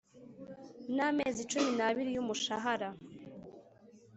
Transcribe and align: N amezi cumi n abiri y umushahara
N 0.95 0.97
amezi 1.09 1.41
cumi 1.51 1.69
n 1.77 1.81
abiri 1.87 2.09
y 2.15 2.21
umushahara 2.23 2.89